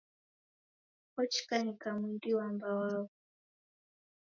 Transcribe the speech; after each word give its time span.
Ochikanyika 1.21 1.87
mwindi 1.97 2.29
wamba 2.37 2.67
waghwa 2.77 3.15